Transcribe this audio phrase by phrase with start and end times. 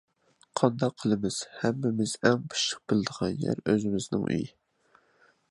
[0.59, 4.51] قانداق قىلىمىز؟ ھەممىمىز ئەڭ پىششىق بىلىدىغان يەر ئۆزىمىزنىڭ ئۆيى.